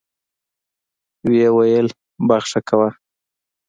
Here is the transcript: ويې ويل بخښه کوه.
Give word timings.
ويې 1.29 1.47
ويل 1.57 1.87
بخښه 2.27 2.59
کوه. 2.67 2.89